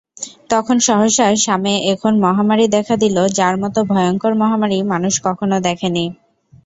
[0.49, 6.05] তখন সহসা শামে এমন মহামারী দেখা দিল যার মত ভয়ংকর মহামারী মানুষ কখনো দেখেনি।